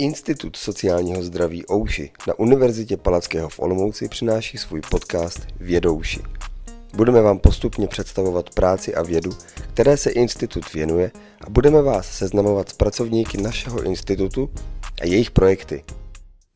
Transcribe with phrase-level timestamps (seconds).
[0.00, 6.20] Institut sociálního zdraví Ouši na Univerzitě Palackého v Olomouci přináší svůj podcast Vědouši.
[6.96, 9.30] Budeme vám postupně představovat práci a vědu,
[9.72, 11.10] které se institut věnuje
[11.40, 14.50] a budeme vás seznamovat s pracovníky našeho institutu
[15.02, 15.84] a jejich projekty.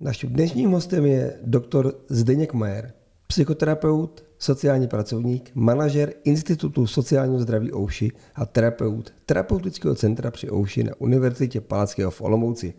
[0.00, 2.92] Naším dnešním hostem je doktor Zdeněk Majer,
[3.26, 10.92] psychoterapeut, sociální pracovník, manažer Institutu sociálního zdraví Ouši a terapeut Terapeutického centra při Ouši na
[10.98, 12.74] Univerzitě Palackého v Olomouci.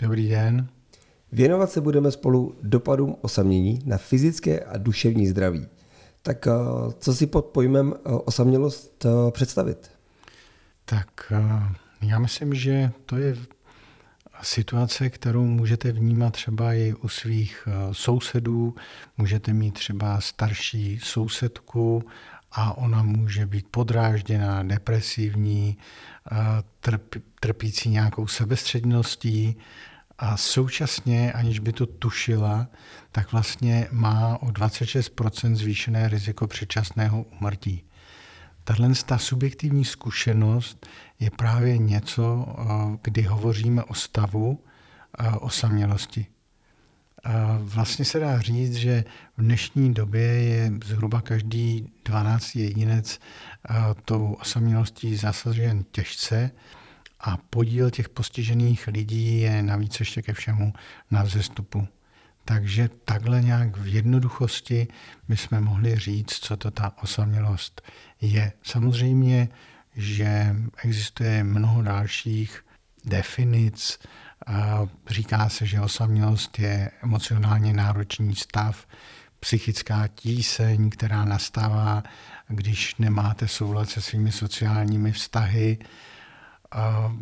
[0.00, 0.68] Dobrý den.
[1.32, 5.66] Věnovat se budeme spolu dopadům osamění na fyzické a duševní zdraví.
[6.22, 6.50] Tak eh,
[6.98, 9.90] co si pod pojmem eh, osamělost eh, představit?
[10.84, 11.32] Tak
[12.02, 13.36] já myslím, že to je
[14.42, 18.74] situace, kterou můžete vnímat třeba i u svých sousedů.
[19.18, 22.04] Můžete mít třeba starší sousedku
[22.52, 25.76] a ona může být podrážděná, depresivní,
[26.80, 29.56] trp, trpící nějakou sebestředností
[30.22, 32.68] a současně, aniž by to tušila,
[33.12, 37.84] tak vlastně má o 26% zvýšené riziko předčasného umrtí.
[38.64, 40.86] Tahle ta subjektivní zkušenost
[41.20, 42.46] je právě něco,
[43.02, 44.64] kdy hovoříme o stavu
[45.40, 46.26] osamělosti.
[47.58, 49.04] Vlastně se dá říct, že
[49.36, 53.20] v dnešní době je zhruba každý 12 jedinec
[54.04, 56.50] tou osamělostí zasažen těžce
[57.20, 60.72] a podíl těch postižených lidí je navíc ještě ke všemu
[61.10, 61.88] na vzestupu.
[62.44, 64.88] Takže takhle nějak v jednoduchosti
[65.28, 67.82] bychom mohli říct, co to ta osamělost
[68.20, 68.52] je.
[68.62, 69.48] Samozřejmě,
[69.96, 72.64] že existuje mnoho dalších
[73.04, 73.98] definic.
[75.06, 78.86] Říká se, že osamělost je emocionálně náročný stav,
[79.40, 82.02] psychická tíseň, která nastává,
[82.48, 85.78] když nemáte soulad se svými sociálními vztahy,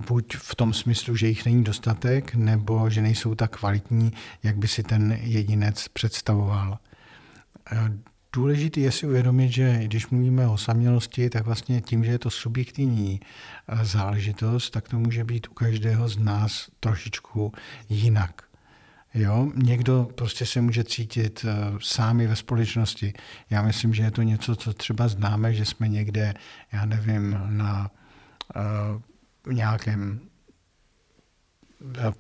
[0.09, 4.69] buď v tom smyslu, že jich není dostatek, nebo že nejsou tak kvalitní, jak by
[4.69, 6.79] si ten jedinec představoval.
[8.33, 12.31] Důležité je si uvědomit, že když mluvíme o samělosti, tak vlastně tím, že je to
[12.31, 13.21] subjektivní
[13.83, 17.53] záležitost, tak to může být u každého z nás trošičku
[17.89, 18.43] jinak.
[19.15, 19.53] Jo?
[19.55, 21.47] Někdo prostě se může cítit
[21.81, 23.12] sám ve společnosti.
[23.51, 26.34] Já myslím, že je to něco, co třeba známe, že jsme někde,
[26.72, 27.91] já nevím, na
[29.53, 30.20] nějakém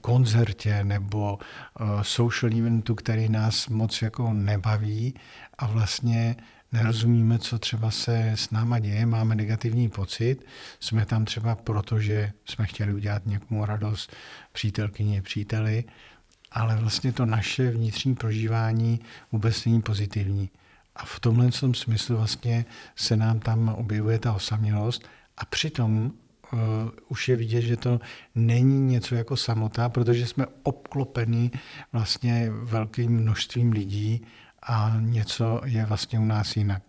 [0.00, 5.14] koncertě nebo eh, social eventu, který nás moc jako nebaví
[5.58, 6.36] a vlastně
[6.72, 10.44] nerozumíme, co třeba se s náma děje, máme negativní pocit,
[10.80, 14.16] jsme tam třeba proto, že jsme chtěli udělat někomu radost
[14.52, 15.84] přítelkyni, příteli,
[16.50, 19.00] ale vlastně to naše vnitřní prožívání
[19.32, 20.50] vůbec není pozitivní.
[20.96, 22.64] A v tomhle smyslu vlastně
[22.96, 25.08] se nám tam objevuje ta osamělost
[25.38, 26.12] a přitom
[26.52, 26.58] uh,
[27.08, 28.00] už je vidět, že to
[28.34, 31.50] není něco jako samota, protože jsme obklopeni
[31.92, 34.26] vlastně velkým množstvím lidí
[34.62, 36.82] a něco je vlastně u nás jinak.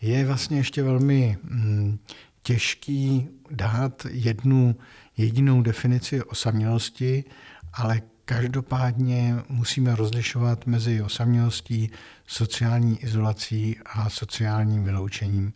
[0.00, 1.98] Je vlastně ještě velmi mm,
[2.42, 4.76] těžký dát jednu
[5.16, 7.24] jedinou definici osamělosti,
[7.72, 11.90] ale každopádně musíme rozlišovat mezi osamělostí,
[12.26, 15.52] sociální izolací a sociálním vyloučením.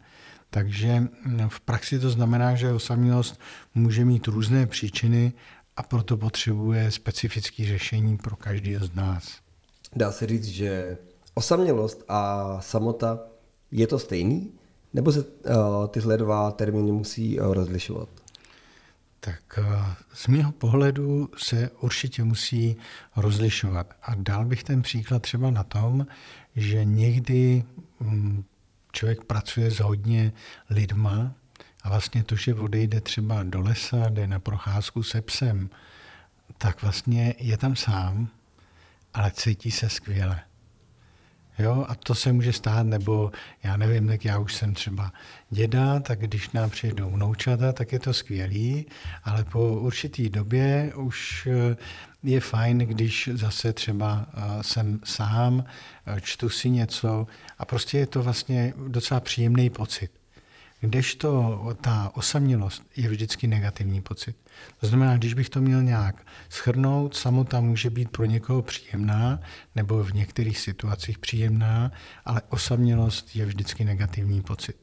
[0.50, 3.41] Takže mm, v praxi to znamená, že osamělost
[3.75, 5.33] může mít různé příčiny
[5.77, 9.39] a proto potřebuje specifické řešení pro každý z nás.
[9.97, 10.99] Dá se říct, že
[11.34, 13.19] osamělost a samota
[13.71, 14.53] je to stejný?
[14.94, 18.09] Nebo se uh, tyhle dva termíny musí uh, rozlišovat?
[19.21, 19.65] Tak uh,
[20.15, 22.77] z mého pohledu se určitě musí
[23.16, 23.94] rozlišovat.
[24.03, 26.06] A dal bych ten příklad třeba na tom,
[26.56, 27.65] že někdy
[28.00, 28.44] um,
[28.93, 30.33] člověk pracuje s hodně
[30.71, 31.33] lidma
[31.83, 35.71] a vlastně to, že odejde třeba do lesa, jde na procházku se psem,
[36.59, 38.28] tak vlastně je tam sám,
[39.15, 40.41] ale cítí se skvěle.
[41.59, 45.12] Jo, a to se může stát, nebo já nevím, tak já už jsem třeba
[45.50, 48.87] děda, tak když nám přijedou vnoučata, tak je to skvělý,
[49.25, 51.77] ale po určitý době už eh,
[52.22, 55.65] je fajn, když zase třeba eh, jsem sám,
[56.07, 57.27] eh, čtu si něco
[57.59, 60.20] a prostě je to vlastně docela příjemný pocit.
[60.80, 64.36] Kdežto ta osamělost je vždycky negativní pocit.
[64.80, 69.41] To znamená, když bych to měl nějak schrnout, samota může být pro někoho příjemná
[69.77, 71.92] nebo v některých situacích příjemná,
[72.24, 74.77] ale osamělost je vždycky negativní pocit.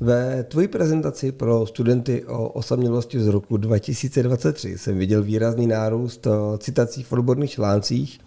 [0.00, 6.26] Ve tvojí prezentaci pro studenty o osamělosti z roku 2023 jsem viděl výrazný nárůst
[6.58, 8.20] citací v odborných článcích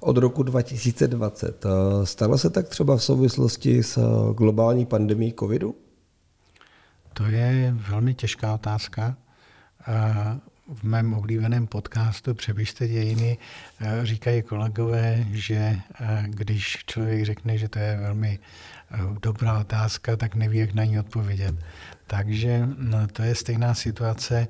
[0.00, 1.64] od roku 2020.
[2.04, 3.98] Stalo se tak třeba v souvislosti s
[4.32, 5.74] globální pandemí covidu?
[7.14, 9.16] To je velmi těžká otázka.
[10.74, 13.38] v mém oblíbeném podcastu Přebyšte dějiny
[14.02, 15.76] říkají kolegové, že
[16.22, 18.38] když člověk řekne, že to je velmi
[19.22, 21.54] dobrá otázka, tak neví, jak na ní odpovědět.
[22.06, 22.68] Takže
[23.12, 24.48] to je stejná situace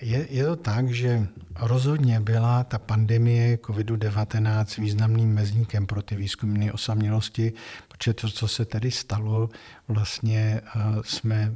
[0.00, 6.72] je, je to tak, že rozhodně byla ta pandemie COVID-19 významným mezníkem pro ty výzkumné
[6.72, 7.52] osamělosti,
[7.88, 9.50] protože to, co se tedy stalo,
[9.88, 11.52] vlastně eh, jsme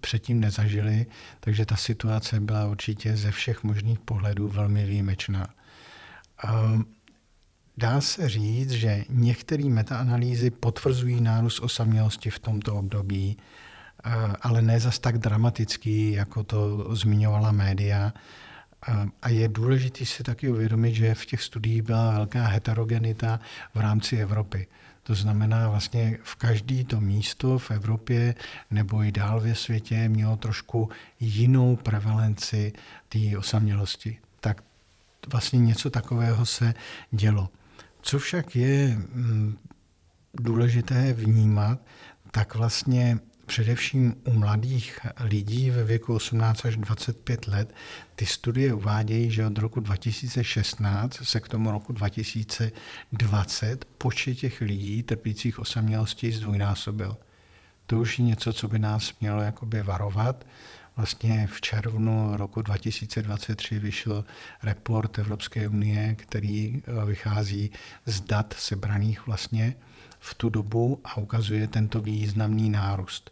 [0.00, 1.06] předtím nezažili,
[1.40, 5.48] takže ta situace byla určitě ze všech možných pohledů velmi výjimečná.
[6.44, 6.48] Eh,
[7.76, 13.36] dá se říct, že některé metaanalýzy potvrzují nárůst osamělosti v tomto období,
[14.40, 18.12] ale ne zas tak dramatický, jako to zmiňovala média.
[19.22, 23.40] A je důležité si taky uvědomit, že v těch studiích byla velká heterogenita
[23.74, 24.66] v rámci Evropy.
[25.02, 28.34] To znamená, vlastně v každý to místo v Evropě
[28.70, 30.88] nebo i dál ve světě mělo trošku
[31.20, 32.72] jinou prevalenci
[33.08, 34.18] té osamělosti.
[34.40, 34.62] Tak
[35.32, 36.74] vlastně něco takového se
[37.10, 37.48] dělo.
[38.02, 39.58] Co však je mm,
[40.34, 41.78] důležité vnímat,
[42.30, 43.18] tak vlastně
[43.50, 47.74] především u mladých lidí ve věku 18 až 25 let,
[48.14, 55.02] ty studie uvádějí, že od roku 2016 se k tomu roku 2020 počet těch lidí
[55.02, 57.16] trpících osamělostí zdvojnásobil.
[57.86, 60.46] To už je něco, co by nás mělo jakoby varovat.
[60.96, 64.24] Vlastně v červnu roku 2023 vyšel
[64.62, 67.70] report Evropské unie, který eh, vychází
[68.06, 69.74] z dat sebraných vlastně
[70.20, 73.30] v tu dobu a ukazuje tento významný nárůst.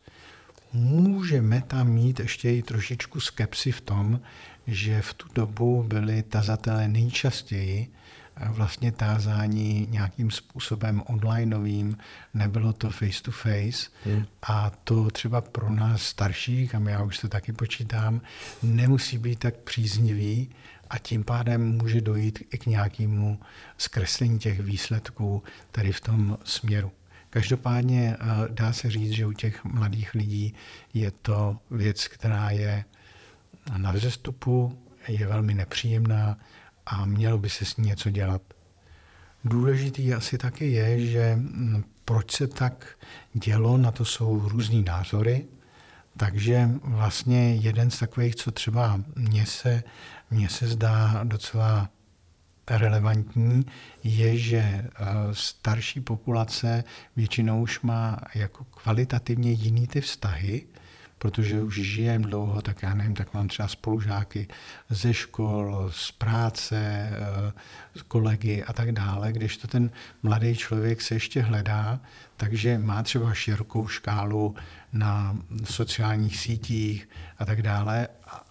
[0.72, 4.20] Můžeme tam mít ještě i trošičku skepsy v tom,
[4.66, 7.92] že v tu dobu byli tazatelé nejčastěji
[8.46, 11.96] vlastně tázání nějakým způsobem onlineovým,
[12.34, 14.24] nebylo to face to face hmm.
[14.42, 18.20] a to třeba pro nás starších, a já už to taky počítám,
[18.62, 20.50] nemusí být tak příznivý
[20.90, 23.40] a tím pádem může dojít i k nějakému
[23.78, 25.42] zkreslení těch výsledků
[25.72, 26.92] tady v tom směru.
[27.30, 30.54] Každopádně eh, dá se říct, že u těch mladých lidí
[30.94, 32.84] je to věc, která je
[33.76, 34.78] na vzestupu,
[35.08, 36.38] je velmi nepříjemná
[36.86, 38.42] a mělo by se s ní něco dělat.
[39.44, 42.98] Důležitý asi taky je, že hm, proč se tak
[43.32, 45.46] dělo, na to jsou různý názory.
[46.16, 49.82] Takže vlastně jeden z takových, co třeba mně se,
[50.30, 51.90] mně se zdá docela
[52.70, 53.66] relevantní,
[54.04, 54.88] je, že eh,
[55.32, 56.84] starší populace
[57.16, 60.66] většinou už má jako kvalitativně jiný ty vztahy,
[61.18, 64.48] protože už žijem dlouho, tak já nevím, tak mám třeba spolužáky
[64.88, 66.76] ze škol, z práce,
[67.12, 67.52] eh,
[67.94, 69.90] z kolegy a tak dále, když to ten
[70.22, 72.00] mladý člověk se ještě hledá,
[72.36, 74.54] takže má třeba širokou škálu
[74.92, 78.08] na sociálních sítích a tak dále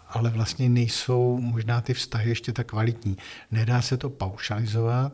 [0.09, 3.17] ale vlastně nejsou možná ty vztahy ještě tak kvalitní.
[3.51, 5.13] Nedá se to paušalizovat,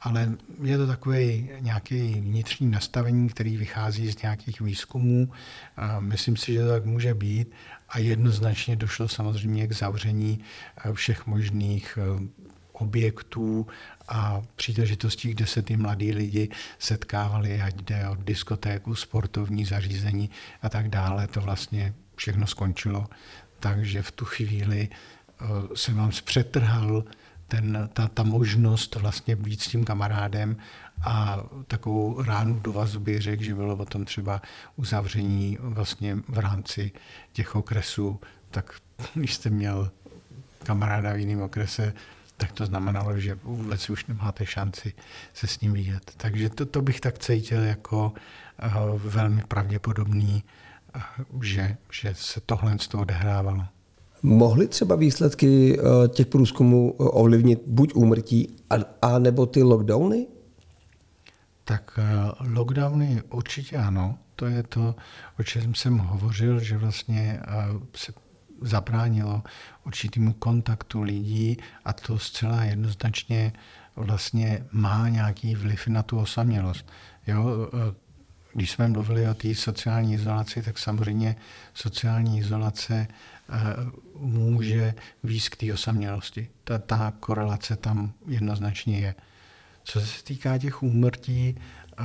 [0.00, 0.32] ale
[0.62, 1.24] je to takové
[1.60, 5.32] nějaké vnitřní nastavení, který vychází z nějakých výzkumů.
[5.76, 7.52] A myslím si, že to tak může být.
[7.88, 10.40] A jednoznačně došlo samozřejmě k zavření
[10.84, 12.28] eh, všech možných eh,
[12.72, 13.66] objektů
[14.08, 16.48] a příležitostí, kde se ty mladí lidi
[16.78, 20.30] setkávali, ať jde o diskotéku, sportovní zařízení
[20.62, 21.26] a tak dále.
[21.26, 23.06] To vlastně všechno skončilo
[23.64, 25.44] takže v tu chvíli eh,
[25.74, 27.04] se vám zpřetrhal
[27.48, 30.56] ten, ta, ta možnost vlastně být s tím kamarádem
[31.04, 34.42] a takovou ránu do vazby řekl, že bylo o tom třeba
[34.76, 36.92] uzavření vlastně v rámci
[37.32, 38.72] těch okresů, tak
[39.14, 39.90] když jste měl
[40.62, 41.92] kamaráda v jiném okrese,
[42.36, 44.92] tak to znamenalo, že vůbec už nemáte šanci
[45.34, 46.12] se s ním vidět.
[46.16, 50.44] Takže to, to bych tak cítil jako uh, velmi pravděpodobný
[51.42, 53.64] že, že se tohle z toho odehrávalo.
[54.22, 60.26] Mohly třeba výsledky eh, těch průzkumů eh, ovlivnit buď úmrtí, a, a nebo ty lockdowny?
[61.64, 64.18] Tak eh, lockdowny určitě ano.
[64.36, 64.94] To je to,
[65.38, 67.40] o čem jsem hovořil, že vlastně
[67.94, 68.12] se
[68.60, 69.42] zabránilo
[69.86, 73.52] určitému kontaktu lidí a to zcela jednoznačně
[73.96, 76.90] vlastně má nějaký vliv na tu osamělost.
[77.26, 77.70] Jo,
[78.54, 81.36] když jsme mluvili o té sociální izolaci, tak samozřejmě
[81.74, 83.58] sociální izolace eh,
[84.18, 84.94] může
[85.24, 86.48] víc k té osamělosti.
[86.64, 89.14] Ta, ta korelace tam jednoznačně je.
[89.84, 91.56] Co se týká těch úmrtí,
[91.98, 92.04] eh,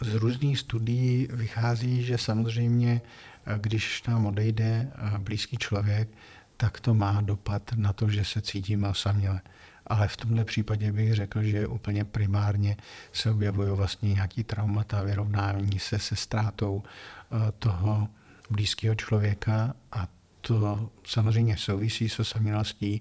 [0.00, 3.00] z různých studií vychází, že samozřejmě,
[3.46, 6.08] eh, když nám odejde blízký člověk,
[6.56, 9.40] tak to má dopad na to, že se cítíme osaměle
[9.88, 12.76] ale v tomhle případě bych řekl, že úplně primárně
[13.12, 18.08] se objevují vlastně nějaký traumata, vyrovnání se se ztrátou eh, toho
[18.50, 20.08] blízkého člověka a
[20.40, 23.00] to samozřejmě souvisí s osamělostí,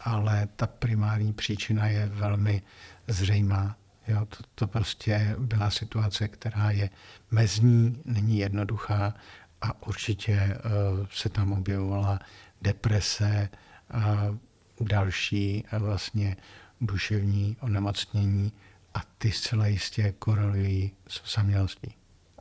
[0.00, 2.62] ale ta primární příčina je velmi
[3.08, 3.76] zřejmá.
[4.08, 6.90] Jo, to, to prostě byla situace, která je
[7.30, 9.14] mezní, není jednoduchá
[9.62, 10.58] a určitě
[11.00, 12.18] uh, se tam objevovala
[12.62, 13.48] deprese
[13.90, 14.36] a
[14.84, 16.36] další a vlastně
[16.80, 18.52] duševní onemocnění
[18.94, 21.94] a ty zcela jistě korelují s osamělostí.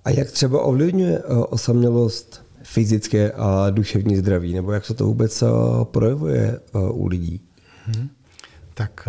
[0.05, 5.41] A jak třeba ovlivňuje uh, osamělost fyzické a duševní zdraví, nebo jak se to vůbec
[5.41, 6.59] uh, projevuje
[6.91, 7.41] u lidí?
[7.85, 8.09] Hmm.
[8.73, 9.07] Tak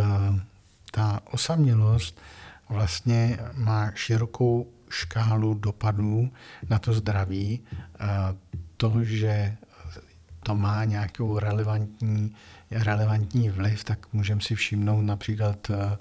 [0.90, 2.20] ta osamělost
[2.68, 6.30] vlastně má širokou škálu dopadů
[6.68, 7.60] na to zdraví.
[8.76, 9.56] To, že
[10.48, 12.34] to má nějakou relevantní,
[12.70, 15.98] relevantní vliv, tak můžeme si všimnout například eh,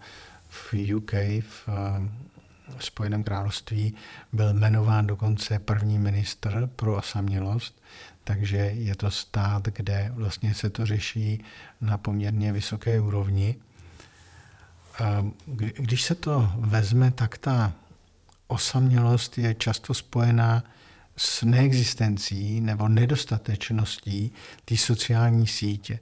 [0.49, 1.69] v UK, v
[2.79, 3.93] Spojeném království,
[4.33, 7.81] byl jmenován dokonce první minister pro osamělost,
[8.23, 11.43] takže je to stát, kde vlastně se to řeší
[11.81, 13.55] na poměrně vysoké úrovni.
[15.77, 17.73] Když se to vezme, tak ta
[18.47, 20.63] osamělost je často spojená
[21.17, 24.31] s neexistencí nebo nedostatečností
[24.65, 25.99] té sociální sítě.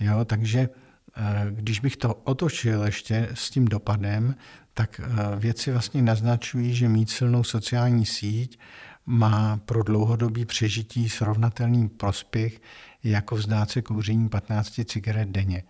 [0.00, 0.68] Jo, takže
[1.16, 4.34] eh, když bych to otočil ještě s tím dopadem,
[4.74, 8.58] tak eh, věci vlastně naznačují, že mít silnou sociální síť
[9.06, 12.60] má pro dlouhodobý přežití srovnatelný prospěch
[13.04, 15.62] jako vzdát se kouření 15 cigaret denně.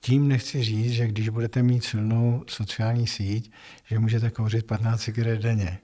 [0.00, 3.52] Tím nechci říct, že když budete mít silnou sociální síť,
[3.84, 5.78] že můžete kouřit 15 cigaret denně.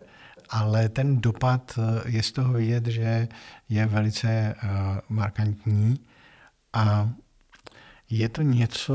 [0.53, 3.29] Ale ten dopad eh, je z toho vidět, že
[3.69, 4.71] je velice uh,
[5.09, 6.01] markantní
[6.73, 7.11] a
[8.11, 8.95] je to něco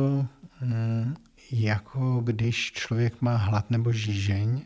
[0.62, 1.16] um,
[1.52, 4.62] jako když člověk má hlad nebo žížeň,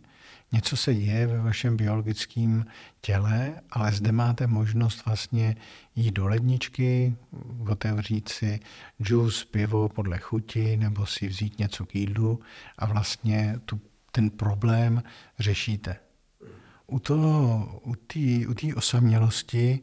[0.52, 2.66] něco se děje ve vašem biologickém
[3.02, 5.56] těle, ale zde máte možnost vlastně
[5.96, 7.16] jít do ledničky,
[7.70, 8.60] otevřít si
[9.02, 12.40] džus, pivo podle chuti, nebo si vzít něco k jídlu
[12.78, 13.82] a vlastně tu,
[14.12, 15.04] ten problém
[15.40, 15.96] řešíte.
[16.90, 19.80] U té u u osamělosti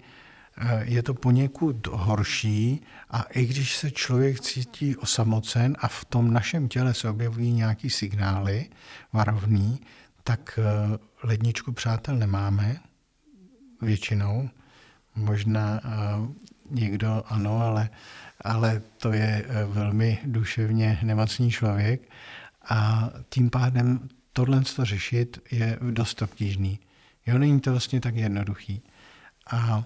[0.59, 6.33] eh, je to poněkud horší a i když se člověk cítí osamocen a v tom
[6.33, 8.67] našem těle se objevují nějaký signály
[9.13, 9.81] varovný,
[10.25, 12.77] tak eh, ledničku přátel nemáme
[13.83, 14.49] většinou.
[15.17, 15.89] Možná eh,
[16.71, 17.91] někdo ano, ale,
[18.41, 22.09] ale to je velmi duševně nemocný člověk
[22.69, 26.79] a tím pádem tohle to řešit je dost obtížný.
[27.27, 28.83] Jo, není to vlastně tak jednoduchý.
[29.51, 29.85] A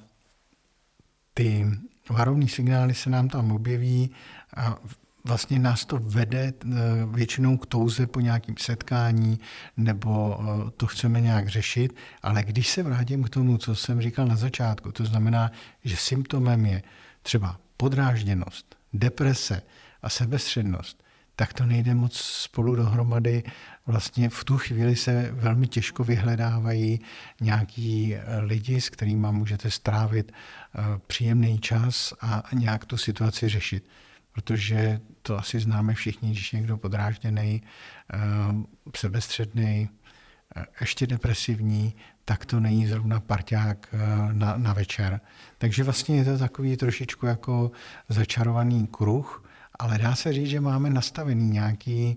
[1.35, 1.67] ty
[2.11, 4.11] varovní signály se nám tam objeví
[4.57, 4.77] a
[5.25, 6.69] vlastně nás to vede eh,
[7.07, 9.41] většinou k touze po nějakém setkání
[9.77, 14.27] nebo eh, to chceme nějak řešit, ale když se vrátím k tomu, co jsem říkal
[14.27, 15.53] na začátku, to znamená,
[15.85, 16.83] že symptomem je
[17.23, 19.63] třeba podrážděnost, deprese
[20.03, 21.03] a sebestřednost,
[21.41, 23.43] tak to nejde moc spolu dohromady.
[23.87, 27.01] Vlastně v tu chvíli se velmi těžko vyhledávají
[27.41, 30.33] nějaký eh, lidi, s kterými můžete strávit
[31.07, 33.85] příjemný čas a nějak tu situaci řešit
[34.33, 37.63] protože to asi známe všichni, když někdo podrážděný,
[38.13, 38.19] eh,
[38.97, 39.89] sebestředný,
[40.57, 41.95] eh, ještě depresivní,
[42.25, 43.99] tak to není zrovna parťák eh,
[44.33, 45.21] na, na večer.
[45.59, 47.71] Takže vlastně je to takový trošičku jako
[48.09, 49.50] začarovaný kruh,
[49.81, 52.17] ale dá se říct, že máme nastavený nějaký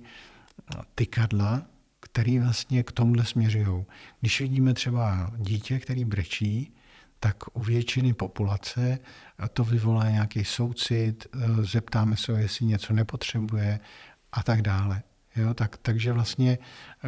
[0.96, 1.62] tykadla,
[2.00, 3.86] který vlastně k tomuhle směřují.
[4.22, 6.74] Když vidíme třeba dítě, který brečí,
[7.20, 9.00] tak u většiny populace
[9.54, 13.80] to vyvolá nějaký soucit, eh, zeptáme se, jestli něco nepotřebuje
[14.32, 15.04] a tak dále.
[15.36, 16.58] Jo, tak, takže vlastně,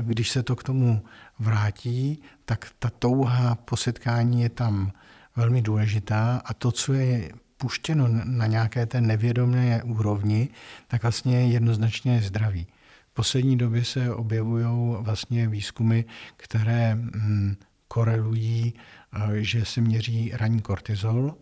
[0.01, 1.03] když se to k tomu
[1.39, 4.91] vrátí, tak ta touha po setkání je tam
[5.35, 7.31] velmi důležitá a to, co je
[7.65, 10.49] puštěno na nějaké té nevědomé úrovni,
[10.87, 12.67] tak vlastně je jednoznačně zdraví.
[13.11, 14.65] V poslední době se objevují
[14.99, 16.03] vlastně výzkumy,
[16.37, 17.55] které hm,
[17.87, 18.73] korelují
[19.33, 21.35] že se měří ranní kortizol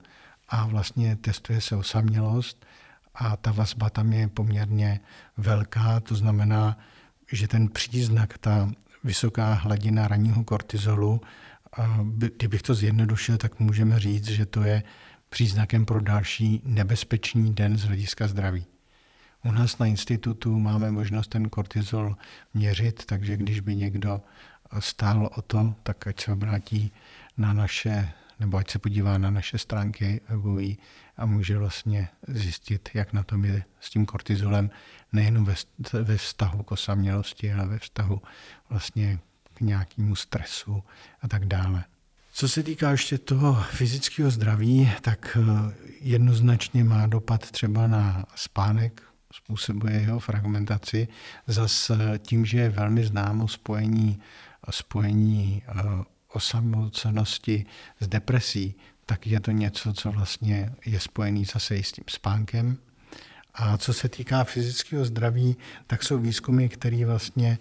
[0.49, 2.65] a vlastně testuje se osamělost
[3.15, 4.99] a ta vazba tam je poměrně
[5.37, 6.77] velká, to znamená,
[7.31, 8.71] že ten příznak, ta
[9.03, 11.21] vysoká hladina ranního kortizolu,
[12.03, 14.83] kdybych to zjednodušil, tak můžeme říct, že to je
[15.33, 18.65] příznakem pro další nebezpečný den z hlediska zdraví.
[19.43, 22.15] U nás na institutu máme možnost ten kortizol
[22.53, 24.21] měřit, takže když by někdo
[24.79, 26.91] stál o to, tak ať se obrátí
[27.37, 30.73] na naše, nebo ať se podívá na naše stránky webové
[31.17, 34.69] a může vlastně zjistit, jak na tom je s tím kortizolem,
[35.13, 35.55] nejen ve,
[36.03, 38.21] ve vztahu k osamělosti, ale ve vztahu
[38.69, 39.19] vlastně
[39.53, 40.83] k nějakému stresu
[41.21, 41.83] a tak dále.
[42.35, 49.01] Co se týká ještě toho fyzického zdraví, tak eh, jednoznačně má dopad třeba na spánek,
[49.33, 51.07] způsobuje jeho fragmentaci.
[51.47, 54.21] Zase tím, že je velmi známo spojení,
[54.69, 55.73] spojení eh,
[56.27, 57.65] osamocenosti
[57.99, 58.75] s depresí,
[59.05, 62.77] tak je to něco, co vlastně je spojený zase i s tím spánkem.
[63.53, 67.57] A co se týká fyzického zdraví, tak jsou výzkumy, které vlastně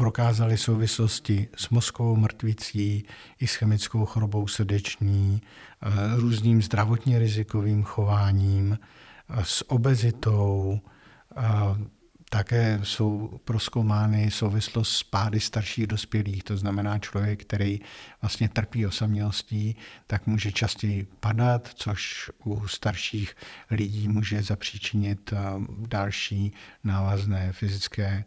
[0.00, 3.04] eh, prokázaly souvislosti s mozkovou mrtvicí
[3.40, 5.42] i s chemickou chorobou srdeční,
[5.82, 8.78] eh, různým zdravotně rizikovým chováním,
[9.28, 10.80] eh, s obezitou,
[12.30, 17.80] také jsou proskoumány souvislost s pády starších dospělých, to znamená člověk, který
[18.20, 19.76] vlastně trpí osamělostí,
[20.06, 23.36] tak může častěji padat, což u starších
[23.70, 25.32] lidí může zapříčinit
[25.86, 26.52] další
[26.84, 28.24] návazné fyzické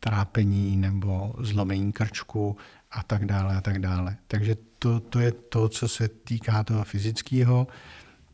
[0.00, 2.56] trápení nebo zlomení krčku
[2.90, 4.16] a tak dále a tak dále.
[4.26, 7.66] Takže to, to je to, co se týká toho fyzického,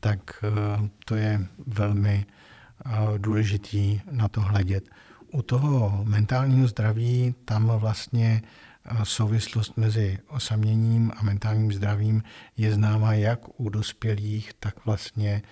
[0.00, 4.85] tak eh, to je velmi eh, důležitý na to hledět.
[5.32, 8.42] U toho mentálního zdraví tam vlastně
[8.85, 12.23] eh, souvislost mezi osaměním a mentálním zdravím
[12.56, 15.42] je známa jak u dospělých, tak vlastně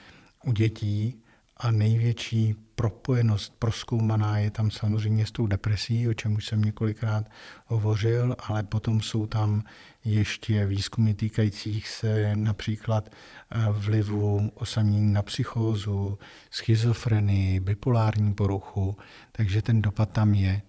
[0.44, 1.24] u dětí
[1.56, 7.30] a největší propojenost proskoumaná je tam samozřejmě s tou depresí, o čem už jsem několikrát
[7.66, 9.64] hovořil, ale potom jsou tam
[10.04, 16.18] ještě výzkumy týkajících se například eh, vlivu osamění na psychózu,
[16.50, 18.96] schizofrenii, bipolární poruchu,
[19.32, 20.62] takže ten dopad tam je.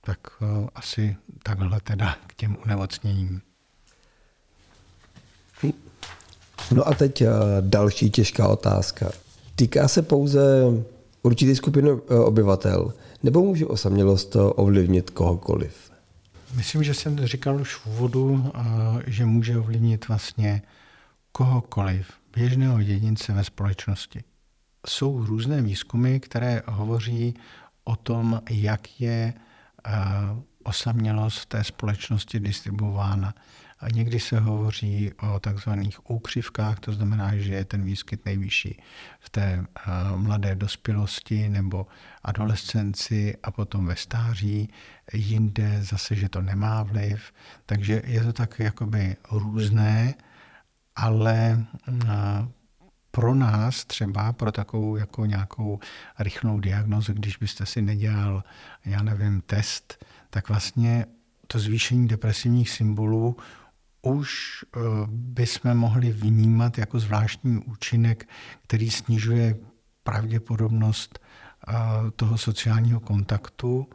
[0.00, 3.42] Tak eh, asi takhle teda k těm onemocněním.
[6.74, 7.28] No a teď eh,
[7.60, 9.10] další těžká otázka.
[9.56, 10.40] Týká se pouze
[11.22, 11.90] určitý skupiny
[12.24, 15.90] obyvatel, nebo může osamělost ovlivnit kohokoliv?
[16.54, 18.60] Myslím, že jsem říkal už v úvodu, eh,
[19.06, 20.62] že může ovlivnit vlastně
[21.32, 24.24] kohokoliv, běžného jedince ve společnosti.
[24.86, 27.34] Jsou různé výzkumy, které hovoří
[27.84, 29.34] o tom, jak je
[29.86, 29.92] eh,
[30.64, 33.34] osamělost v té společnosti distribuována.
[33.80, 38.82] A někdy se hovoří o takzvaných úkřivkách, to znamená, že je ten výskyt nejvyšší
[39.20, 41.86] v té uh, mladé dospělosti nebo
[42.22, 44.68] adolescenci a potom ve stáří.
[45.12, 47.32] Jinde zase, že to nemá vliv.
[47.66, 50.14] Takže je to tak jakoby různé,
[50.96, 52.08] ale uh,
[53.10, 55.80] pro nás třeba, pro takovou jako nějakou
[56.18, 58.44] rychlou diagnozu, když byste si nedělal,
[58.84, 61.06] já nevím, test, tak vlastně
[61.46, 63.36] to zvýšení depresivních symbolů
[64.06, 68.28] už eh, bychom mohli vnímat jako zvláštní účinek,
[68.62, 69.56] který snižuje
[70.02, 71.72] pravděpodobnost eh,
[72.16, 73.86] toho sociálního kontaktu,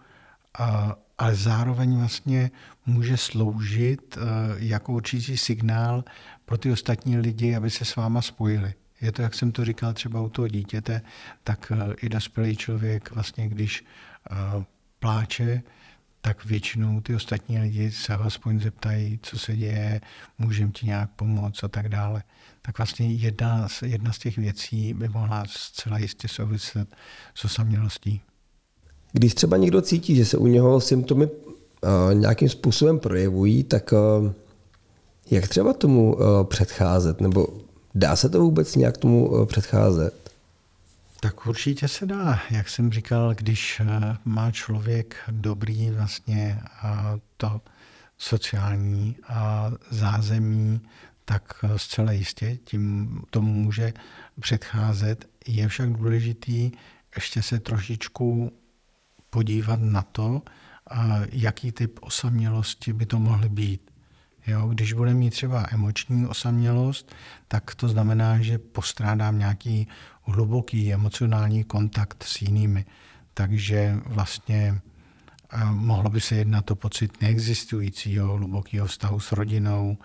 [1.18, 2.52] ale zároveň vlastně
[2.86, 4.22] může sloužit eh,
[4.58, 6.04] jako určitý signál
[6.46, 8.74] pro ty ostatní lidi, aby se s váma spojili.
[9.02, 11.02] Je to, jak jsem to říkal třeba u toho dítěte,
[11.44, 11.72] tak
[12.02, 13.86] i dospělý člověk vlastně, když
[15.00, 15.64] pláče,
[16.22, 20.02] tak většinou ty ostatní lidi se aspoň zeptají, co se děje,
[20.38, 22.24] můžeme ti nějak pomoct a tak dále.
[22.62, 26.96] Tak vlastně jedna, jedna z těch věcí by mohla zcela jistě souviset
[27.36, 28.22] s osamělostí.
[29.12, 34.32] Když třeba někdo cítí, že se u něho symptomy uh, nějakým způsobem projevují, tak uh,
[35.32, 37.22] jak třeba tomu uh, předcházet?
[37.22, 37.48] Nebo
[37.96, 40.21] dá se to vůbec nějak tomu předcházet?
[41.24, 42.42] Tak určitě se dá.
[42.52, 46.62] Jak jsem říkal, když eh, má člověk dobrý vlastně
[47.38, 47.62] to
[48.18, 49.16] sociální
[49.90, 50.82] zázemí,
[51.26, 53.94] tak eh, zcela jistě tím tomu může
[54.40, 55.30] předcházet.
[55.48, 56.72] Je však důležitý
[57.16, 58.52] ještě se trošičku
[59.30, 60.42] podívat na to,
[61.32, 63.91] jaký typ osamělosti by to mohly být.
[64.48, 67.16] Jo, když bude mít třeba emoční osamělost,
[67.48, 69.88] tak to znamená, že postrádám nějaký
[70.24, 72.86] hluboký emocionální kontakt s jinými.
[73.34, 74.82] Takže vlastně
[75.54, 79.98] eh, mohlo by se jednat o pocit neexistujícího hlubokého vztahu s rodinou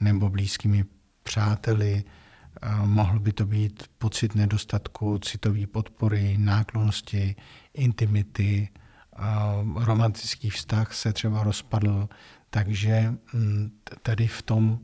[0.00, 0.84] nebo blízkými
[1.22, 2.04] přáteli.
[2.62, 7.36] Eh, mohl by to být pocit nedostatku citové podpory, náklonosti,
[7.74, 9.20] intimity, eh,
[9.74, 12.08] romantický vztah se třeba rozpadl,
[12.54, 13.70] takže hm,
[14.02, 14.78] tady v tom,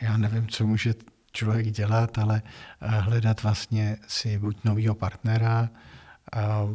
[0.00, 0.94] já nevím, co může
[1.32, 2.42] člověk dělat, ale
[2.80, 5.68] hledat vlastně si buď nového partnera
[6.32, 6.68] a,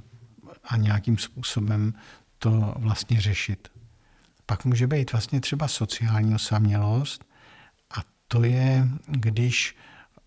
[0.63, 1.93] a nějakým způsobem
[2.39, 3.67] to vlastně řešit.
[4.45, 7.25] Pak může být vlastně třeba sociální osamělost
[7.97, 9.75] a to je, když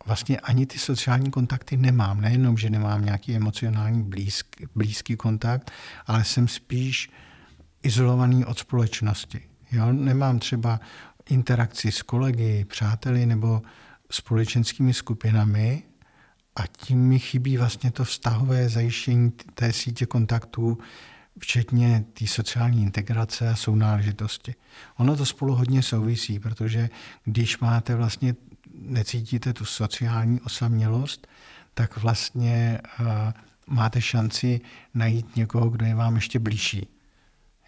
[0.07, 2.21] vlastně ani ty sociální kontakty nemám.
[2.21, 5.71] Nejenom, že nemám nějaký emocionální blízký, blízký kontakt,
[6.07, 7.11] ale jsem spíš
[7.83, 9.54] izolovaný od společnosti.
[9.75, 9.93] Jo?
[9.93, 10.81] Nemám třeba
[11.29, 13.63] interakci s kolegy, přáteli nebo
[14.11, 15.83] společenskými skupinami
[16.57, 20.79] a tím mi chybí vlastně to vztahové zajištění té sítě kontaktů,
[21.39, 24.55] včetně té sociální integrace a sounáležitosti.
[24.97, 26.91] Ono to spolu hodně souvisí, protože
[27.25, 28.35] když máte vlastně,
[28.75, 31.27] necítíte tu sociální osamělost,
[31.75, 33.07] tak vlastně uh,
[33.67, 34.61] máte šanci
[34.95, 36.89] najít někoho, kdo je vám ještě blížší.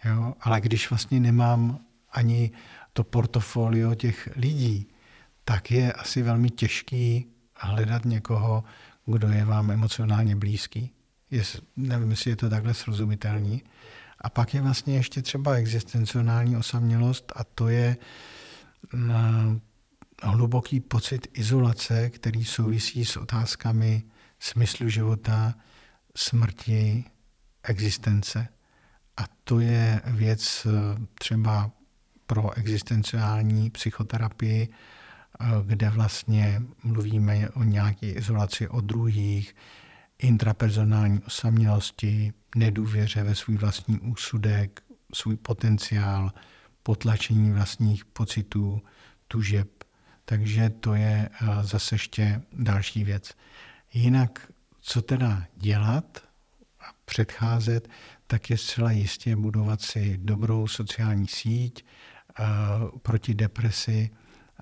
[0.05, 0.33] Jo?
[0.41, 1.79] Ale když vlastně nemám
[2.17, 2.51] ani
[2.93, 4.87] to portfolio těch lidí,
[5.45, 8.63] tak je asi velmi těžký hledat někoho,
[9.05, 10.91] kdo je vám emocionálně blízký.
[11.31, 11.43] Je,
[11.75, 13.63] nevím, jestli je to takhle srozumitelný.
[14.21, 17.97] A pak je vlastně ještě třeba existenciální osamělost a to je
[18.93, 19.61] mm,
[20.23, 24.03] hluboký pocit izolace, který souvisí s otázkami
[24.39, 25.53] smyslu života,
[26.15, 27.05] smrti,
[27.63, 28.47] existence.
[29.17, 31.71] A to je věc eh, třeba
[32.27, 39.55] pro existenciální psychoterapii, eh, kde vlastně mluvíme o nějaké izolaci od druhých,
[40.19, 44.81] intrapersonální osamělosti, nedůvěře ve svůj vlastní úsudek,
[45.13, 46.31] svůj potenciál,
[46.83, 48.81] potlačení vlastních pocitů,
[49.27, 49.69] tužeb.
[50.25, 53.31] Takže to je eh, zase ještě další věc.
[53.93, 56.23] Jinak, co teda dělat
[56.79, 57.89] a předcházet,
[58.27, 61.85] tak je zcela jistě budovat si dobrou sociální síť
[63.01, 64.09] proti depresi.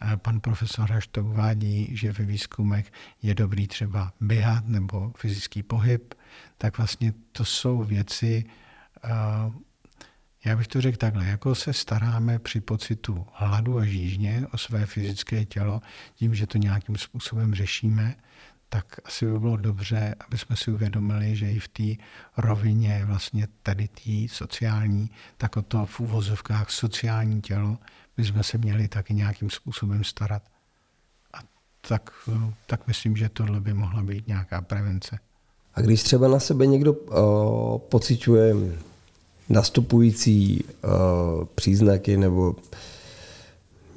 [0.02, 6.14] Eh, pan profesor Hašto uvádí, že ve výzkumech je dobrý třeba běhat nebo fyzický pohyb,
[6.58, 8.46] tak vlastně to jsou věci,
[9.04, 9.10] eh,
[10.46, 14.86] já bych to řekl takhle, jako se staráme při pocitu hladu a žížně o své
[14.86, 15.82] fyzické tělo,
[16.16, 18.16] tím, že to nějakým způsobem řešíme,
[18.69, 22.04] tak asi by bylo dobře, aby jsme si uvědomili, že i v té
[22.38, 27.78] rovině vlastně tady té sociální, tak o to v úvozovkách sociální tělo
[28.17, 30.41] bychom se měli taky nějakým způsobem starat.
[31.34, 31.38] A
[31.88, 32.12] tak,
[32.67, 35.19] tak myslím, že tohle by mohla být nějaká prevence.
[35.73, 38.56] A když třeba na sebe někdo uh, pociťuje
[39.49, 42.56] nastupující uh, příznaky nebo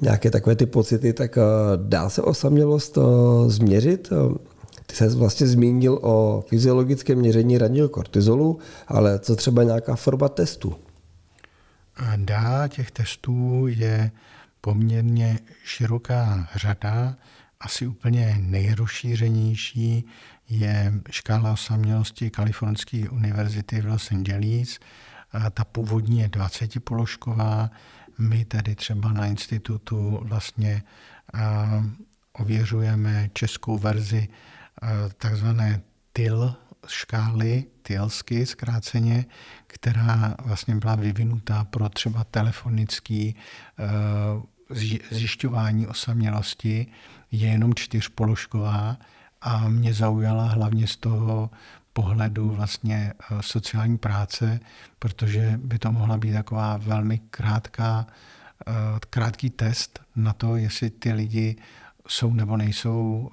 [0.01, 1.43] nějaké takové ty pocity, tak uh,
[1.87, 3.03] dá se osamělost uh,
[3.49, 4.11] změřit?
[4.11, 4.37] Uh,
[4.89, 10.75] ty se vlastně zmínil o fyziologickém měření ranního kortizolu, ale co třeba nějaká forma testu?
[12.15, 14.11] Dá, těch testů je
[14.61, 17.15] poměrně široká řada.
[17.59, 20.05] Asi úplně nejrozšířenější
[20.49, 24.79] je škála osamělosti Kalifornské univerzity v Los Angeles.
[25.51, 27.71] Ta původní je 20 položková.
[28.17, 30.83] My tady třeba na institutu vlastně
[32.33, 34.27] ověřujeme českou verzi
[35.17, 35.81] takzvané
[36.13, 36.55] TIL
[36.87, 39.25] škály, TILsky zkráceně,
[39.67, 43.35] která vlastně byla vyvinutá pro třeba telefonický
[43.79, 43.83] eh,
[45.11, 46.87] zjišťování osamělosti,
[47.31, 48.97] je jenom čtyřpoložková
[49.41, 51.49] a mě zaujala hlavně z toho
[51.93, 54.59] pohledu vlastně eh, sociální práce,
[54.99, 58.07] protože by to mohla být taková velmi krátká,
[59.09, 61.55] krátký test na to, jestli ty lidi
[62.09, 63.29] jsou nebo nejsou,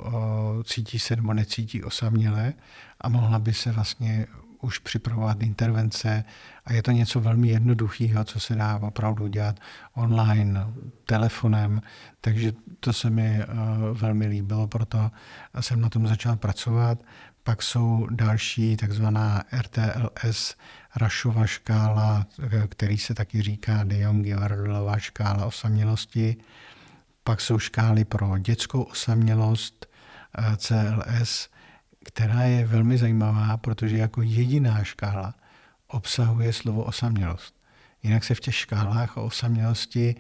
[0.64, 2.52] cítí se nebo necítí osaměle
[3.00, 4.26] a mohla by se vlastně
[4.60, 6.24] už připravovat intervence
[6.64, 9.60] a je to něco velmi jednoduchého, co se dá opravdu dělat
[9.94, 10.66] online,
[11.04, 11.82] telefonem,
[12.20, 13.40] takže to se mi
[13.92, 15.10] velmi líbilo, proto
[15.60, 16.98] jsem na tom začal pracovat.
[17.42, 20.54] Pak jsou další takzvaná RTLS,
[20.96, 22.26] Rašova škála,
[22.68, 26.36] který se taky říká De Jongiová škála osamělosti.
[27.26, 29.86] Pak jsou škály pro dětskou osamělost
[30.38, 31.48] eh, CLS,
[32.04, 35.34] která je velmi zajímavá, protože jako jediná škála
[35.86, 37.54] obsahuje slovo osamělost.
[38.02, 40.14] Jinak se v těch škálách o osamělosti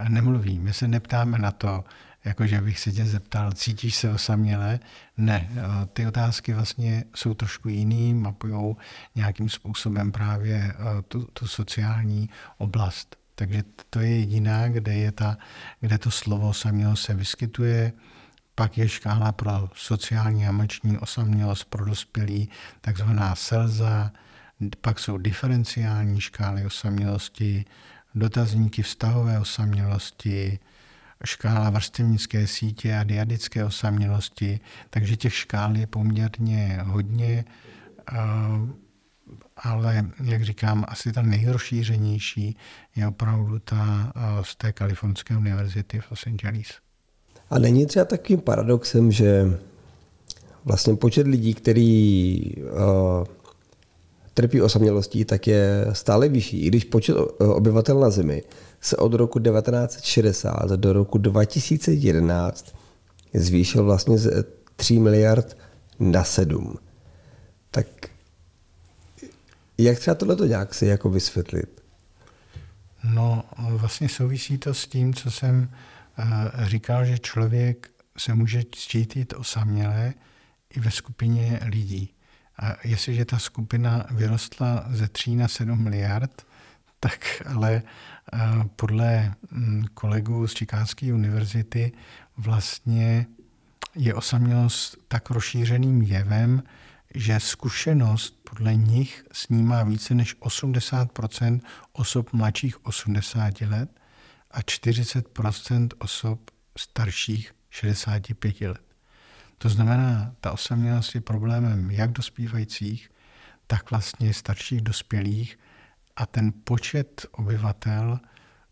[0.00, 0.58] eh, nemluví.
[0.58, 1.84] My se neptáme na to,
[2.24, 4.80] jakože bych se tě zeptal, cítíš se osaměle?
[5.16, 8.76] Ne, eh, ty otázky vlastně jsou trošku jiný, mapují
[9.14, 10.74] nějakým způsobem právě
[11.08, 13.21] tu, tu sociální oblast.
[13.34, 15.38] Takže to je jediná, kde, je ta,
[15.80, 17.92] kde to slovo osamělost se vyskytuje.
[18.54, 22.48] Pak je škála pro sociální a moční osamělost pro dospělí,
[22.80, 24.12] takzvaná selza.
[24.80, 27.64] Pak jsou diferenciální škály osamělosti,
[28.14, 30.58] dotazníky vztahové osamělosti,
[31.24, 34.60] škála vrstevnické sítě a diadické osamělosti.
[34.90, 37.44] Takže těch škál je poměrně hodně
[39.56, 42.56] ale jak říkám, asi ta nejrozšířenější
[42.96, 46.66] je opravdu ta z té Kalifornské univerzity v Los Angeles.
[47.50, 49.58] A není třeba takovým paradoxem, že
[50.64, 53.24] vlastně počet lidí, který uh,
[54.34, 58.42] trpí osamělostí, tak je stále vyšší, i když počet obyvatel na Zemi
[58.80, 62.74] se od roku 1960 do roku 2011
[63.34, 64.44] zvýšil vlastně z
[64.76, 65.56] 3 miliard
[66.00, 66.74] na 7.
[67.70, 67.86] Tak
[69.84, 71.82] jak třeba tohle nějak si jako vysvětlit?
[73.04, 75.68] No, vlastně souvisí to s tím, co jsem
[76.18, 80.14] uh, říkal, že člověk se může cítit osamělé
[80.70, 82.14] i ve skupině lidí.
[82.58, 86.46] A jestliže ta skupina vyrostla ze 3 na 7 miliard,
[87.00, 87.82] tak ale
[88.32, 91.92] uh, podle um, kolegů z Čikánské univerzity
[92.36, 93.26] vlastně
[93.94, 96.62] je osamělost tak rozšířeným jevem,
[97.14, 101.60] že zkušenost podle nich snímá více než 80%
[101.92, 103.90] osob mladších 80 let
[104.50, 108.80] a 40% osob starších 65 let.
[109.58, 113.10] To znamená, ta osamělost je problémem jak dospívajících,
[113.66, 115.58] tak vlastně starších dospělých
[116.16, 118.20] a ten počet obyvatel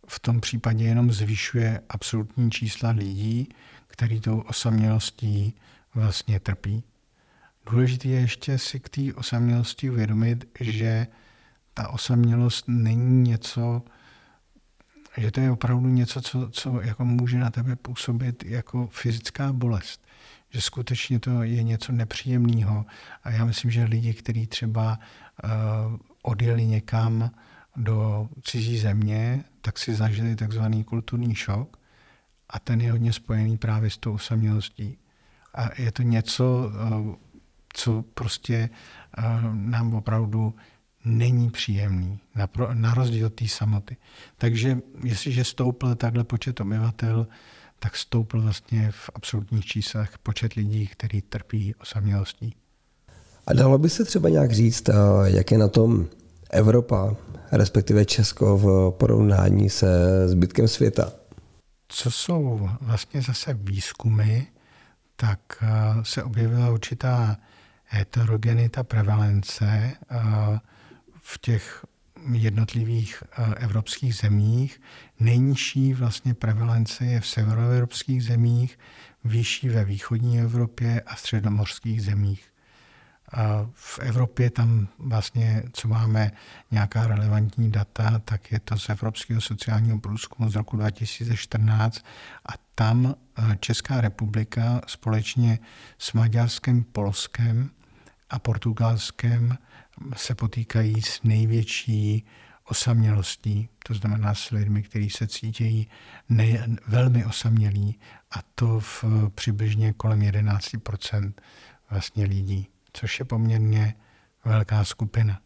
[0.09, 3.49] v tom případě jenom zvyšuje absolutní čísla lidí,
[3.87, 5.55] který tou osamělostí
[5.95, 6.85] vlastně trpí.
[7.71, 11.07] Důležité je ještě si k té osamělosti uvědomit, že
[11.75, 13.83] ta osamělost není něco,
[15.17, 20.07] že to je opravdu něco, co, co jako může na tebe působit jako fyzická bolest.
[20.51, 22.87] Že skutečně to je něco nepříjemného.
[23.23, 24.99] A já myslím, že lidi, kteří třeba
[25.45, 25.51] uh,
[26.23, 27.31] odjeli někam
[27.77, 31.77] do cizí země, tak si zažili takzvaný kulturní šok
[32.49, 34.99] a ten je hodně spojený právě s tou osamělostí.
[35.55, 36.73] A je to něco,
[37.07, 37.15] uh,
[37.73, 38.71] co prostě
[39.19, 40.55] uh, nám opravdu
[41.05, 42.19] není příjemný,
[42.73, 43.97] na rozdíl od té samoty.
[44.39, 47.27] Takže jestliže stoupl takhle počet obyvatel,
[47.79, 52.55] tak stoupl vlastně v absolutních číslech počet lidí, kteří trpí osamělostí.
[53.47, 56.07] A dalo by se třeba nějak říct, eh, jak je na tom
[56.51, 57.17] Evropa,
[57.53, 59.89] respektive Česko v porovnání se
[60.29, 61.13] zbytkem světa?
[61.89, 64.41] Co jsou vlastně zase výzkumy,
[65.17, 65.69] tak eh,
[66.03, 67.37] se objevila určitá
[67.91, 70.19] heterogenita prevalence eh,
[71.23, 71.85] v těch
[72.33, 74.81] jednotlivých eh, evropských zemích.
[75.21, 78.79] Nejnižší vlastně prevalence je v severoevropských zemích,
[79.25, 82.51] vyšší ve východní Evropě a středomořských zemích.
[83.75, 86.33] V Evropě tam vlastně, co máme
[86.71, 92.05] nějaká relevantní data, tak je to z Evropského sociálního průzkumu z roku 2014
[92.47, 95.59] a tam eh, Česká republika společně
[95.99, 97.71] s Maďarskem, Polskem
[98.31, 99.59] a Portugalskem
[100.17, 102.25] se potýkají s největší
[102.71, 105.89] osamělostí, to znamená s lidmi, kteří se cítí
[106.29, 107.99] ne, velmi osamělí
[108.37, 111.33] a to v přibližně kolem 11%
[111.91, 113.95] vlastně lidí, což je poměrně
[114.45, 115.41] velká skupina.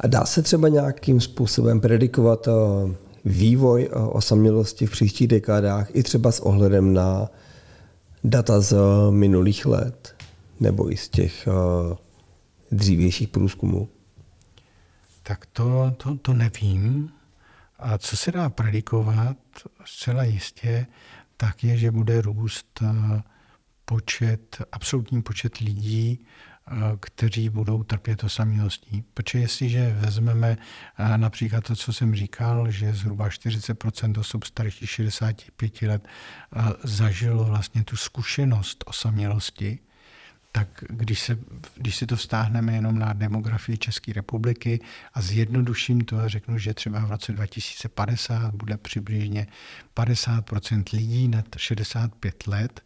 [0.00, 2.52] A dá se třeba nějakým způsobem predikovat eh,
[3.24, 7.28] vývoj eh, osamělosti v příštích dekádách i třeba s ohledem na
[8.24, 8.76] data z
[9.10, 10.17] minulých let
[10.60, 11.96] nebo i z těch eh,
[12.70, 13.88] dřívějších průzkumů?
[15.22, 17.12] Tak to, to, to nevím.
[17.78, 19.36] A co se dá predikovat
[19.84, 20.86] zcela jistě,
[21.36, 23.22] tak je, že bude růst eh,
[23.84, 26.26] počet, absolutní počet lidí,
[26.66, 29.04] eh, kteří budou trpět osamělostí.
[29.14, 30.56] Protože jestliže vezmeme
[31.16, 36.08] například to, co jsem říkal, že zhruba 40% osob starších 65 let
[36.84, 39.78] zažilo vlastně tu zkušenost osamělosti,
[40.52, 41.38] tak když, se,
[41.74, 44.80] když si to vztáhneme jenom na demografii České republiky
[45.14, 49.46] a zjednoduším to a řeknu, že třeba v roce 2050 bude přibližně
[49.96, 52.80] 50% lidí nad 65 let,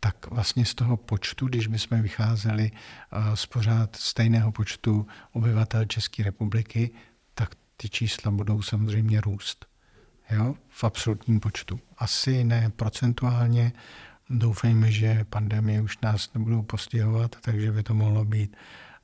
[0.00, 5.84] tak vlastně z toho počtu, když my jsme vycházeli eh, z pořád stejného počtu obyvatel
[5.84, 6.90] České republiky,
[7.34, 9.66] tak ty čísla budou samozřejmě růst.
[10.30, 10.54] Jo?
[10.68, 11.80] V absolutním počtu.
[11.98, 13.72] Asi ne procentuálně,
[14.30, 18.56] Doufejme, že pandemie už nás nebudou postihovat, takže by to mohlo být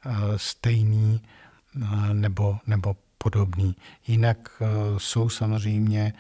[0.07, 3.77] eh, stejný eh, nebo, nebo podobný.
[4.07, 4.67] Jinak eh,
[4.99, 6.13] jsou samozřejmě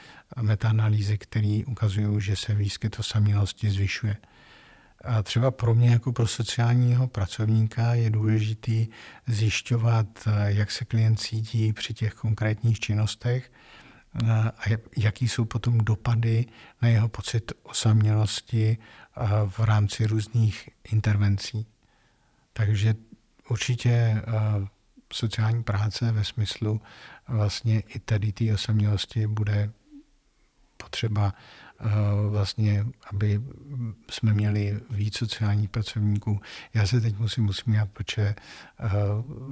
[0.42, 4.16] metaanalýzy, které ukazují, že se výskyt osamělosti zvyšuje.
[5.04, 8.88] A třeba pro mě jako pro sociálního pracovníka je důležitý
[9.26, 13.50] zjišťovat, jak se klient cítí při těch konkrétních činnostech
[14.26, 14.52] a
[14.96, 16.46] jaký jsou potom dopady
[16.82, 18.78] na jeho pocit osamělosti
[19.46, 21.66] v rámci různých intervencí.
[22.52, 22.94] Takže
[23.48, 24.22] určitě
[25.12, 26.80] sociální práce ve smyslu
[27.28, 29.72] vlastně i tady té osamělosti bude
[30.76, 31.34] potřeba
[32.30, 33.40] vlastně, aby
[34.10, 36.40] jsme měli víc sociálních pracovníků.
[36.74, 38.34] Já se teď musím usmívat, protože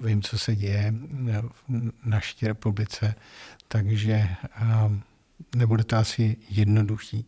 [0.05, 0.95] vím, co se děje
[1.69, 3.15] v naší republice,
[3.69, 4.29] takže
[5.57, 7.27] nebude to asi jednoduchý.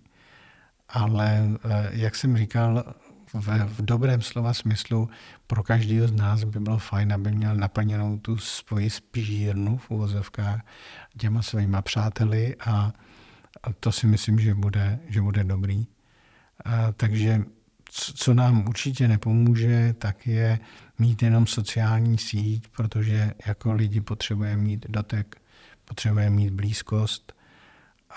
[0.89, 1.49] Ale
[1.91, 2.95] jak jsem říkal,
[3.35, 5.09] v, v dobrém slova smyslu
[5.47, 10.61] pro každého z nás by bylo fajn, aby měl naplněnou tu svoji spižírnu v uvozovkách
[11.19, 12.93] těma svýma přáteli a,
[13.63, 15.87] a to si myslím, že bude, že bude dobrý.
[16.65, 17.45] A, takže
[18.15, 20.59] co nám určitě nepomůže, tak je
[20.99, 25.37] mít jenom sociální síť, protože jako lidi potřebujeme mít dotek,
[25.85, 27.33] potřebujeme mít blízkost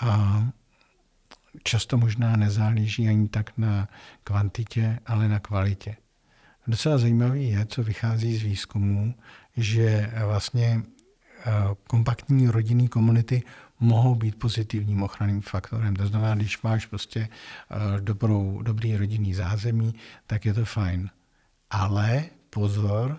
[0.00, 0.42] a
[1.62, 3.88] často možná nezáleží ani tak na
[4.24, 5.96] kvantitě, ale na kvalitě.
[6.66, 9.14] Docela zajímavý je, co vychází z výzkumu,
[9.56, 10.82] že vlastně
[11.86, 13.42] kompaktní rodinné komunity
[13.80, 15.96] mohou být pozitivním ochranným faktorem.
[15.96, 19.94] To znamená, když máš prostě eh, dobrou, dobrý rodinný zázemí,
[20.26, 21.10] tak je to fajn.
[21.70, 23.18] Ale pozor,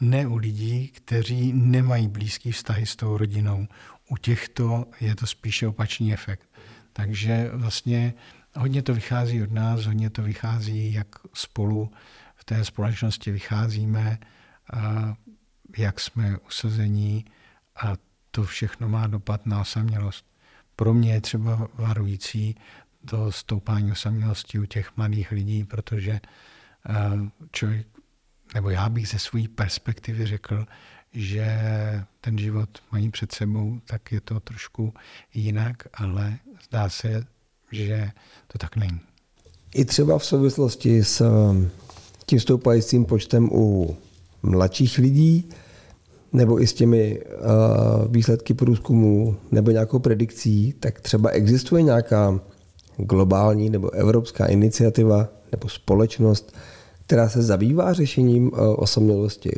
[0.00, 3.66] ne u lidí, kteří nemají blízký vztahy s tou rodinou.
[4.08, 6.48] U těchto je to spíše opačný efekt.
[6.92, 8.14] Takže vlastně
[8.56, 11.90] hodně to vychází od nás, hodně to vychází, jak spolu
[12.34, 14.18] v té společnosti vycházíme,
[14.72, 15.14] a
[15.78, 17.24] jak jsme usazení
[17.76, 17.92] a
[18.30, 20.26] to všechno má dopad na osamělost.
[20.76, 22.56] Pro mě je třeba varující
[23.08, 26.20] to stoupání osamělosti u těch mladých lidí, protože
[27.52, 27.86] člověk,
[28.54, 30.66] nebo já bych ze své perspektivy řekl,
[31.12, 31.46] že
[32.20, 34.94] ten život mají před sebou, tak je to trošku
[35.34, 37.26] jinak, ale zdá se,
[37.72, 38.10] že
[38.46, 39.00] to tak není.
[39.74, 41.70] I třeba v souvislosti s um,
[42.26, 43.96] tím stoupajícím počtem u
[44.42, 45.48] mladších lidí,
[46.34, 52.40] nebo i s těmi uh, výsledky průzkumu nebo nějakou predikcí, tak třeba existuje nějaká
[52.96, 56.56] globální nebo evropská iniciativa nebo společnost,
[57.06, 59.50] která se zabývá řešením uh, osamělosti?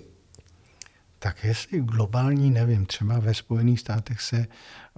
[1.18, 4.46] Tak jestli globální, nevím, třeba ve Spojených státech se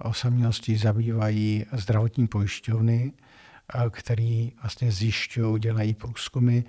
[0.03, 3.11] osamělostí zabývají zdravotní pojišťovny,
[3.91, 6.61] který vlastně zjišťují, dělají průzkumy,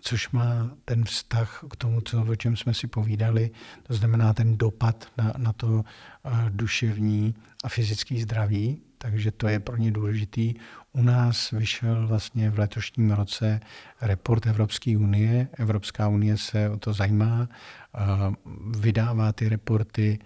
[0.00, 3.50] což má ten vztah k tomu, co, o čem jsme si povídali,
[3.82, 5.84] to znamená ten dopad na, na to
[6.48, 7.34] duševní
[7.64, 10.54] a fyzické zdraví, takže to je pro ně důležitý.
[10.92, 13.60] U nás vyšel vlastně v letošním roce
[14.00, 15.48] report Evropské unie.
[15.58, 17.48] Evropská unie se o to zajímá,
[18.78, 20.18] vydává ty reporty.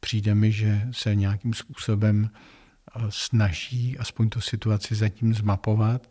[0.00, 2.30] Přijde mi, že se nějakým způsobem
[3.08, 6.10] snaží aspoň tu situaci zatím zmapovat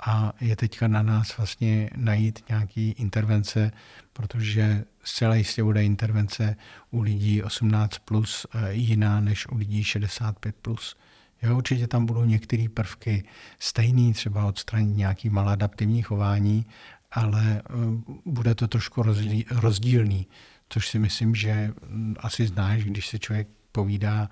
[0.00, 3.72] a je teďka na nás vlastně najít nějaký intervence,
[4.12, 6.56] protože zcela jistě bude intervence
[6.90, 10.96] u lidí 18 plus jiná než u lidí 65 plus.
[11.42, 13.24] Jo, určitě tam budou některé prvky
[13.58, 16.66] stejný, třeba odstranit nějaký maladaptivní chování,
[17.12, 17.72] ale eh,
[18.24, 19.02] bude to trošku
[19.50, 20.26] rozdílný,
[20.68, 24.30] což si myslím, že hm, asi znáš, když se člověk povídá,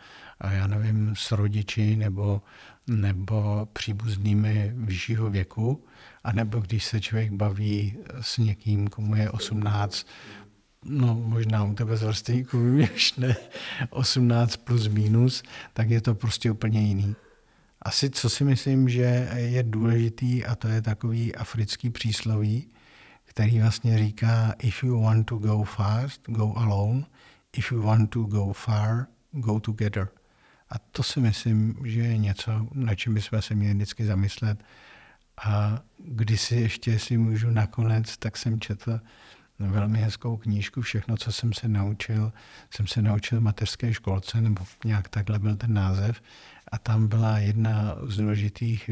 [0.51, 2.43] já nevím, s rodiči nebo,
[2.87, 5.85] nebo příbuznými vyššího věku,
[6.25, 10.07] anebo když se člověk baví s někým, komu je 18,
[10.85, 13.37] no možná u tebe z vrstevníků víš, ne,
[13.91, 17.17] 18 plus minus, tak je to prostě úplně jiný.
[17.83, 22.69] Asi co si myslím, že je důležitý, a to je takový africký přísloví,
[23.25, 27.05] který vlastně říká, if you want to go fast, go alone,
[27.57, 30.09] if you want to go far, go together.
[30.71, 34.65] A to si myslím, že je něco, na čem bychom se měli vždycky zamyslet.
[35.45, 39.01] A když si ještě, si můžu nakonec, tak jsem četl
[39.59, 40.83] velmi hezkou knížku.
[40.83, 42.33] Všechno, co jsem se naučil,
[42.71, 46.23] jsem se naučil v mateřské školce, nebo nějak takhle byl ten název.
[46.73, 48.91] A tam byla jedna z důležitých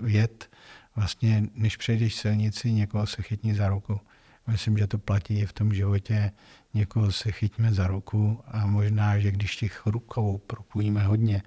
[0.00, 0.50] věd,
[0.96, 4.00] vlastně, než přejdeš silnici, někoho se chytni za ruku.
[4.46, 6.32] Myslím, že to platí i v tom životě.
[6.74, 11.42] Někoho se chytíme za ruku a možná, že když těch rukou propůjíme hodně,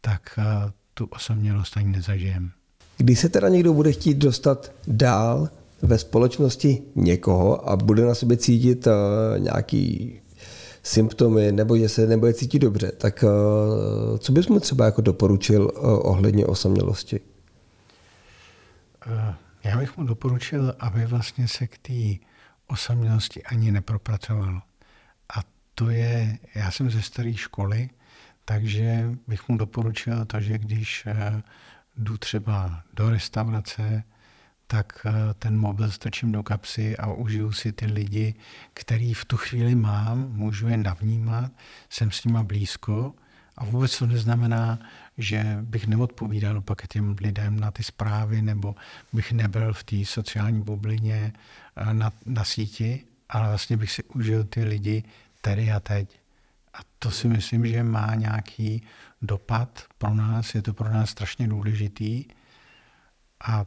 [0.00, 2.48] tak eh, tu osamělost ani nezažijeme.
[2.96, 5.48] Když se teda někdo bude chtít dostat dál
[5.82, 8.92] ve společnosti někoho a bude na sobě cítit uh,
[9.38, 10.12] nějaký
[10.82, 15.62] symptomy nebo že se nebude cítit dobře, tak uh, co bys mu třeba jako doporučil
[15.62, 17.20] uh, ohledně osamělosti?
[19.64, 22.24] Já bych mu doporučil, aby vlastně se k té
[22.68, 24.62] osamělosti ani nepropracoval.
[25.36, 25.40] A
[25.74, 27.90] to je, já jsem ze staré školy,
[28.44, 31.06] takže bych mu doporučil to, že když
[31.96, 34.04] jdu třeba do restaurace,
[34.66, 38.34] tak eh, ten mobil strčím do kapsy a užiju si ty lidi,
[38.74, 41.52] který v tu chvíli mám, můžu je navnímat,
[41.88, 43.14] jsem s nima blízko
[43.58, 44.78] A vůbec to neznamená,
[45.18, 48.74] že bych neodpovídal pak těm lidem na ty zprávy, nebo
[49.12, 51.32] bych nebyl v té sociální bublině
[51.76, 55.02] eh, na, na síti, ale vlastně bych si užil ty lidi
[55.40, 56.20] tady a teď.
[56.74, 58.82] A to si myslím, že má nějaký
[59.22, 62.24] dopad pro nás, je to pro nás strašně důležitý
[63.44, 63.64] a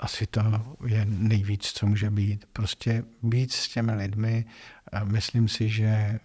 [0.00, 0.42] asi to
[0.86, 2.44] je nejvíc, co může být.
[2.52, 4.44] Prostě být s těmi lidmi.
[5.04, 6.20] Myslím si, že eh,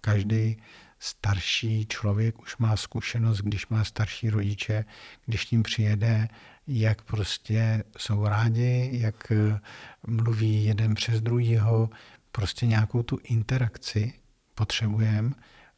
[0.00, 0.56] každý
[0.98, 4.84] starší člověk už má zkušenost, když má starší rodiče,
[5.26, 6.28] když tím přijede,
[6.66, 9.60] jak prostě jsou rádi, jak eh,
[10.06, 11.90] mluví jeden přes druhýho,
[12.32, 14.12] prostě nějakou tu interakci
[14.54, 15.30] potřebujeme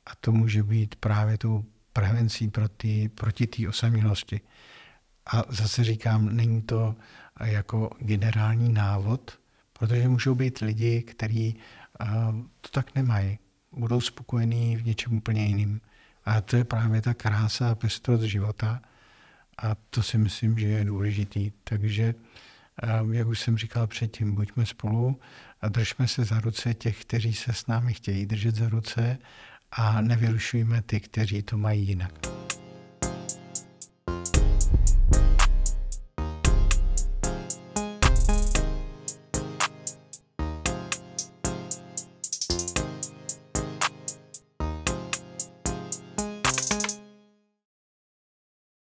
[0.07, 4.41] a to může být právě tou prevencí proti, proti té osamělosti.
[5.27, 6.97] A zase říkám, není to
[7.45, 9.39] jako generální návod,
[9.73, 11.57] protože můžou být lidi, kteří
[12.61, 13.39] to tak nemají.
[13.73, 15.81] Budou spokojení v něčem úplně jiným.
[16.25, 18.81] A to je právě ta krása a pestrost života.
[19.59, 21.53] A to si myslím, že je důležitý.
[21.65, 22.15] Takže,
[23.13, 25.21] jak už jsem říkal předtím, buďme spolu
[25.61, 29.19] a držme se za ruce těch, kteří se s námi chtějí držet za ruce
[29.73, 32.38] a nevyrušujme ty, kteří to mají jinak.